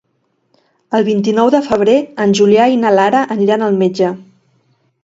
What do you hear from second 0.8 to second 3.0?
El vint-i-nou de febrer en Julià i na